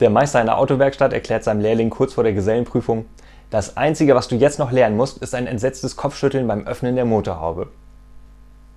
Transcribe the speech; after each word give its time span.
Der 0.00 0.08
Meister 0.08 0.38
einer 0.38 0.56
Autowerkstatt 0.56 1.12
erklärt 1.12 1.44
seinem 1.44 1.60
Lehrling 1.60 1.90
kurz 1.90 2.14
vor 2.14 2.24
der 2.24 2.32
Gesellenprüfung, 2.32 3.04
das 3.50 3.76
Einzige, 3.76 4.14
was 4.14 4.28
du 4.28 4.36
jetzt 4.36 4.58
noch 4.58 4.72
lernen 4.72 4.96
musst, 4.96 5.18
ist 5.18 5.34
ein 5.34 5.46
entsetztes 5.46 5.96
Kopfschütteln 5.96 6.46
beim 6.46 6.66
Öffnen 6.66 6.94
der 6.94 7.04
Motorhaube. 7.04 7.68